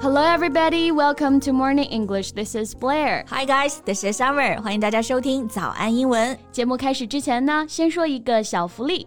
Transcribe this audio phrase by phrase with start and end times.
[0.00, 0.90] Hello, everybody.
[0.90, 2.32] Welcome to Morning English.
[2.32, 3.24] This is Blair.
[3.28, 3.80] Hi, guys.
[3.84, 4.60] This is Summer.
[4.60, 6.36] 欢迎大家收听早安英文。
[6.50, 9.06] 节目开始之前呢，先说一个小福利。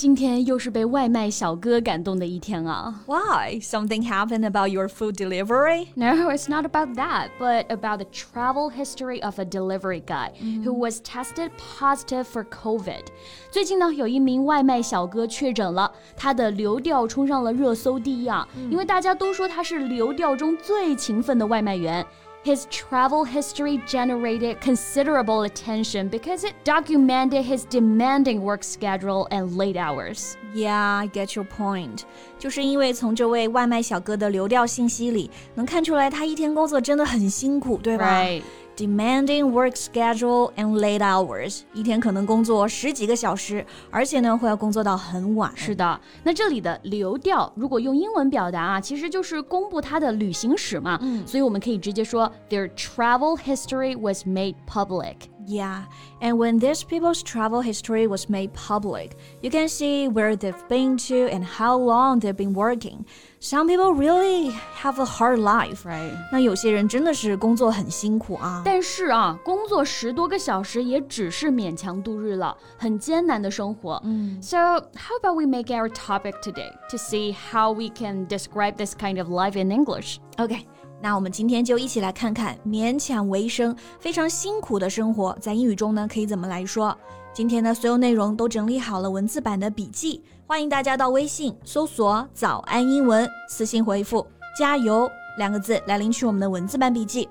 [0.00, 3.00] 今天又是被外卖小哥感动的一天啊！
[3.06, 3.58] Why?
[3.62, 5.86] Something happened about your food delivery?
[5.94, 10.74] No, it's not about that, but about the travel history of a delivery guy who
[10.74, 13.06] was tested positive for COVID.
[13.50, 22.04] 最近呢，有一名外卖小哥确诊了，他的流调冲上了热搜第一啊，因为大家都说他是流调中最勤奋的外卖员。
[22.44, 29.76] his travel history generated considerable attention because it documented his demanding work schedule and late
[29.76, 30.36] hours.
[30.54, 32.04] Yeah, I get your point.
[32.38, 38.22] 就是因为从这位外卖小哥的流调信息里，能看出来他一天工作真的很辛苦，对吧？
[38.22, 38.42] Right
[38.76, 45.50] demanding work schedule and late hours，一天可能工作十几个小时，而且呢会要工作到很晚。
[45.54, 50.98] 是的，那这里的流调如果用英文表达啊，其实就是公布他的旅行史嘛。
[51.00, 55.84] 嗯，所以我们可以直接说 their travel history was made public。Yeah,
[56.20, 60.98] and when these people's travel history was made public, you can see where they've been
[61.06, 63.04] to and how long they've been working.
[63.40, 66.12] Some people really have a hard life, right?
[66.32, 68.62] 那有些人真的是工作很辛苦啊。
[68.64, 74.00] 但是啊，工作十多个小时也只是勉强度日了，很艰难的生活。
[74.04, 74.40] 嗯。
[74.42, 79.18] So how about we make our topic today to see how we can describe this kind
[79.22, 80.18] of life in English?
[80.38, 80.66] Okay.
[81.01, 86.95] 那我们今天就一起来看看勉强为生、非常辛苦的生活，在英语中呢可以怎么来说？
[87.33, 94.25] 今天的所有内容都整理好了文字版的笔记，欢迎大家到微信搜索“早安英文”，私信回复
[94.55, 97.27] “加油”两个字来领取我们的文字版笔记。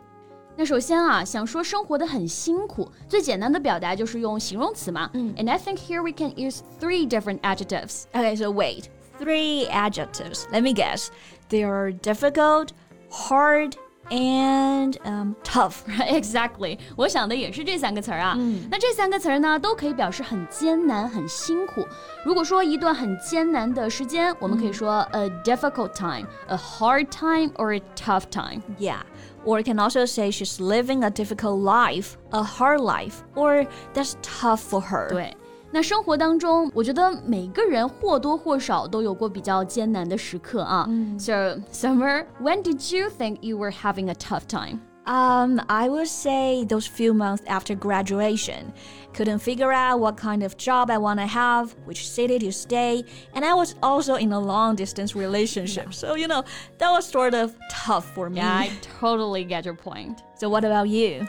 [0.57, 5.09] 那首先啊，想说生活的很辛苦，最简单的表达就是用形容词嘛。
[5.13, 8.05] 嗯，And I think here we can use three different adjectives.
[8.13, 8.85] Okay, so wait,
[9.19, 10.45] three adjectives.
[10.51, 11.09] Let me guess.
[11.49, 12.69] They are difficult.
[13.10, 13.74] hard
[14.10, 15.78] and um tough.
[15.88, 18.36] Exactly， 我想的也是这三个词儿啊。
[18.38, 21.84] 嗯，那这三个词儿呢，都可以表示很艰难、很辛苦。
[22.24, 28.62] 如果说一段很艰难的时间，我们可以说 a difficult time, a hard time, or a tough time.
[28.78, 29.02] Yeah.
[29.44, 34.16] Or you can also say she's living a difficult life, a hard life, or that's
[34.22, 35.08] tough for her.
[35.10, 35.36] 对。
[35.72, 40.86] 那生活当中，我觉得每个人或多或少都有过比较艰难的时刻啊。
[40.88, 44.80] 嗯、so Summer, when did you think you were having a tough time?
[45.08, 48.74] Um, I would say those few months after graduation.
[49.14, 53.04] Couldn't figure out what kind of job I want to have, which city to stay,
[53.36, 55.86] and I was also in a long distance relationship.
[55.86, 55.92] Yeah.
[55.92, 56.44] So, you know,
[56.80, 58.38] that was sort of tough for me.
[58.38, 60.24] Yeah, I totally get your point.
[60.40, 61.28] So, what about you?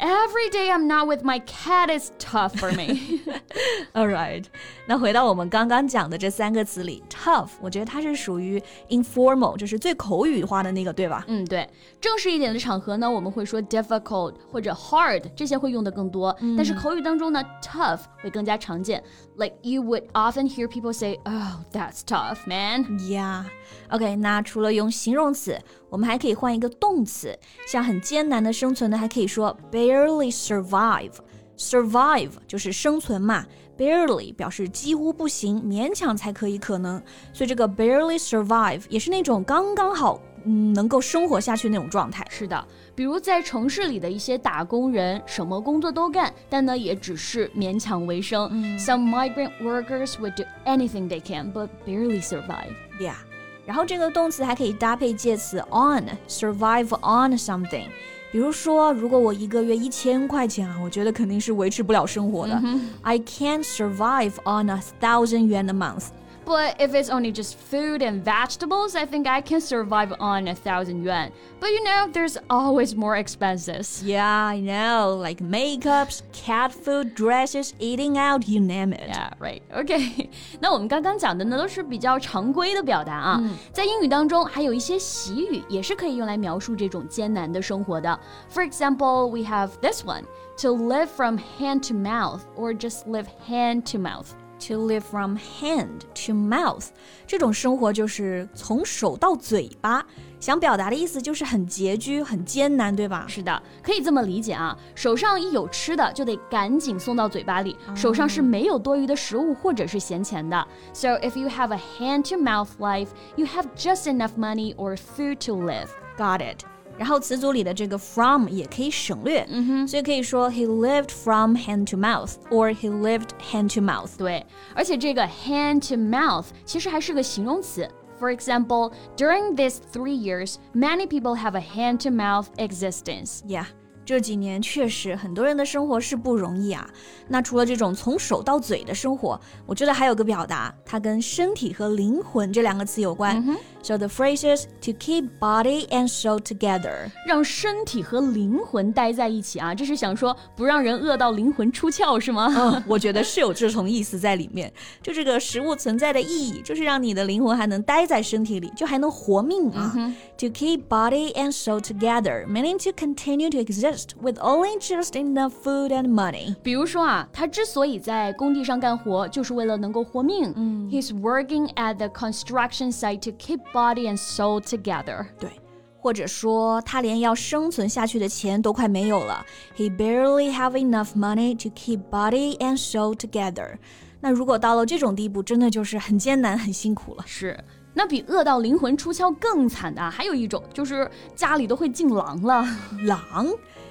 [0.00, 3.22] Every day I'm not with my cat is tough for me.
[3.94, 4.44] All right，
[4.86, 11.24] 那回到我们刚刚讲的这三个词里，tough，我觉得它是属于 informal，就是最口语化的那个，对吧？
[11.28, 11.66] 嗯，对。
[11.98, 16.36] 正式一点的场合呢，我们会说 difficult 或者 hard，这些会用的更多。
[16.40, 19.02] 嗯、但是口语当中呢，tough 会更加常见。
[19.38, 23.44] Like you would often hear people say, "Oh, that's tough, man." Yeah.
[23.90, 25.58] OK，那除了用形容词，
[25.91, 27.37] 我们还可以换一个动词，
[27.67, 31.11] 像很艰难的生存呢，还可以说 barely survive。
[31.57, 33.45] survive 就是生存嘛
[33.77, 36.99] ，barely 表示几乎不行，勉强才可以可能，
[37.33, 42.25] 所以这个 barely survive 也是那种刚刚好，嗯，能够生活下去那种状态。
[42.31, 48.49] 是的，比如在城市里的一些打工人，什么工作都干，但呢也只是勉强为生。
[48.51, 52.73] 嗯、Some migrant workers would do anything they can, but barely survive.
[52.99, 53.17] Yeah.
[53.65, 57.87] 然后这个动词还可以搭配介词 on，survive on something。
[58.31, 62.55] 比如说，如果我一个月一千块钱啊，我觉得肯定是维持不了生活的。
[62.55, 62.79] Mm -hmm.
[63.01, 66.05] I can't survive on a thousand yuan a month.
[66.44, 70.54] But if it's only just food and vegetables, I think I can survive on a
[70.54, 71.32] thousand yuan.
[71.58, 74.00] But you know, there's always more expenses.
[74.04, 75.18] Yeah, I know.
[75.20, 79.08] Like makeups, cat food, dresses, eating out, you name it.
[79.08, 79.60] Yeah, right.
[79.74, 80.30] Okay.
[80.60, 83.40] 那我们刚刚讲的呢，都是比较常规的表达啊。
[83.42, 88.16] 嗯、在英语当中，还有一些习语也是可以用来描述这种艰难的生活的。
[88.54, 90.22] For example, we have this one:
[90.58, 94.28] to live from hand to mouth, or just live hand to mouth.
[94.60, 96.86] to live from hand to mouth，
[97.26, 100.04] 这种生活就是从手到嘴巴。
[100.38, 103.24] 想表达的意思就是很拮据、很艰难，对吧？
[103.26, 104.76] 是的，可以这么理解啊。
[104.94, 110.66] 手上一有吃的，就得赶紧送到嘴巴里，手上是没有多余的食物或者是闲钱的。
[110.92, 115.88] So if you have a hand-to-mouth life, you have just enough money or food to live.
[116.18, 116.69] Got it.
[116.98, 124.16] 然后词组里的这个 from 也可以省略，嗯哼，所以可以说 he lived from hand to mouth，or he lived hand to mouth。
[124.16, 124.44] 对，
[124.74, 127.86] 而且这个 hand to mouth 其实还是个形容词。
[128.18, 133.40] For example, during these three years, many people have a hand to mouth existence.
[133.46, 133.66] Yeah.
[134.06, 136.88] 这几年确实很多人的生活是不容易啊。
[137.26, 143.34] 那除了这种从手到嘴的生活，我觉得还有个表达，它跟身体和灵魂这两个词有关。
[143.34, 143.60] Mm hmm.
[143.82, 149.72] So the phrase is to keep body and soul together，让身体和灵魂待在一起啊。
[149.72, 152.52] 这是想说不让人饿到灵魂出窍是吗？
[152.56, 154.72] 嗯，我觉得是有这种意思在里面。
[155.00, 159.92] 就这个食物存在的意义，就是让你的灵魂还能待在身体里，就还能活命啊。
[159.94, 160.14] Mm hmm.
[160.38, 165.52] To keep body and soul together, meaning to continue to exist with only just enough
[165.64, 166.56] food and money。
[166.62, 170.52] 比如说啊，他之所以在工地上干活，就是为了能够活命。
[170.56, 175.27] 嗯，He's working at the construction site to keep body and soul together。
[175.39, 175.49] 对。
[175.97, 179.45] 或者说，他连要生存下去的钱都快没有了。
[179.77, 183.77] He barely have enough money to keep body and soul together。
[184.19, 187.23] 那如果到了这种地步，真的就是很艰难、很辛苦了。
[187.27, 187.63] 是。
[187.93, 192.65] 那比饿到灵魂出窍更惨的，还有一种就是家里都会进狼了。
[193.05, 193.47] 狼？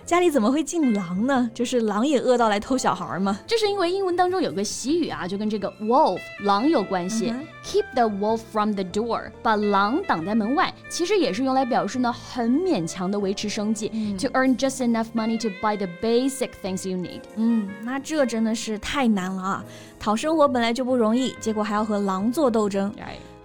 [0.07, 1.49] 家里怎么会进狼呢？
[1.55, 3.39] 就是狼也饿到来偷小孩吗？
[3.47, 7.33] 这是因为英文当中有个习语啊，就跟这个 wolf 狼有关系。
[7.65, 13.89] Keep the wolf from the door，把狼挡在门外，其实也是用来表示呢很勉强的维持生计。
[14.19, 17.21] To earn just enough money to buy the basic things you need。
[17.37, 19.65] 嗯，那这真的是太难了啊！
[20.01, 22.93] 讨生活本来就不容易，结果还要和狼做斗争。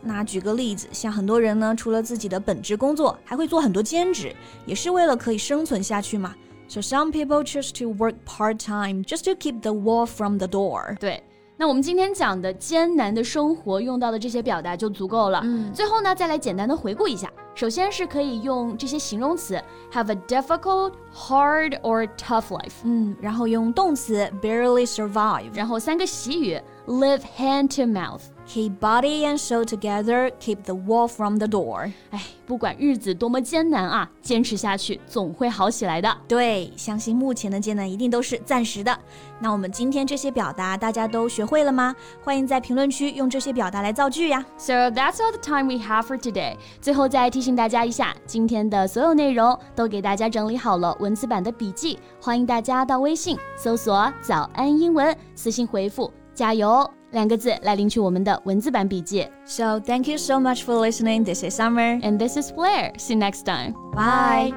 [0.08, 4.34] 那举个例子，像很多人呢，除了自己的本职工作，还会做很多兼职，
[4.66, 6.36] 也是为了可以生存下去嘛。
[6.68, 10.98] So some people choose to work part time just to keep the wall from the door.
[11.00, 11.24] 对，
[11.58, 15.42] 那我们今天讲的艰难的生活用到的这些表达就足够了。
[15.44, 17.32] 嗯，最后呢，再来简单的回顾一下。
[17.56, 19.60] 首先是可以用这些形容词
[19.92, 22.74] ，have a difficult, hard or tough life。
[22.84, 28.22] 嗯，然后用动词 barely survive，然后三个习语，live hand to mouth。
[28.48, 31.92] Keep body and soul together, keep the wall from the door。
[32.12, 36.16] 哎，不管日子多么艰难啊，坚持下去总会好起来的。
[36.28, 38.98] 对，相信目前的艰难一定都是暂时的。
[39.40, 41.94] 那我们今天这些表达大家都学会了吗？
[42.24, 44.46] 欢迎在评论区用这些表达来造句呀。
[44.58, 46.56] So that's all the time we have for today。
[46.80, 56.88] 最后再提醒大家一下，今天的所有内容都给大家整理好了文字版的笔记，欢迎大家到微信搜索“早安英文”，私信回复“加油”。
[57.13, 59.27] 两个字来领取我们的文字版笔记。
[59.45, 61.25] So thank you so much for listening.
[61.25, 62.93] This is Summer and this is Blair.
[62.99, 63.75] See you next time.
[63.93, 64.55] Bye.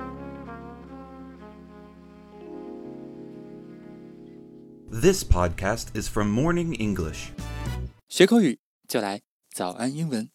[4.92, 7.31] This podcast is from Morning English.
[8.10, 9.21] 学口语就来
[9.51, 10.33] 早安英文。